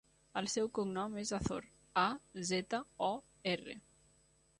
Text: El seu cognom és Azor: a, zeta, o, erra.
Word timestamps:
El 0.39 0.47
seu 0.51 0.69
cognom 0.77 1.17
és 1.23 1.33
Azor: 1.37 1.67
a, 2.05 2.05
zeta, 2.53 2.79
o, 3.09 3.11
erra. 3.53 3.77